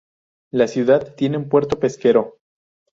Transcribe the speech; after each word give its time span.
La 0.51 0.67
ciudad 0.67 1.13
tiene 1.13 1.37
un 1.37 1.47
puerto 1.47 1.77
pesquero. 1.79 2.39